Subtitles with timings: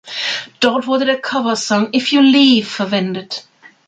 [0.61, 3.45] Dort wurde der Coversong "If You Leave" verwendet.